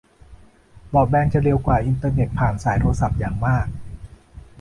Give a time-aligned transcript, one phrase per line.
[0.93, 3.67] บรอดแบนด์จะเร็วกว่าอินเทอร์เน็ตผ่านสายโทรศัพท์อย่างมาก